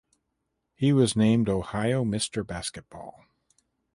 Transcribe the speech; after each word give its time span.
He 0.73 0.93
was 0.93 1.15
named 1.15 1.47
Ohio 1.47 2.03
Mister 2.03 2.43
Basketball. 2.43 3.23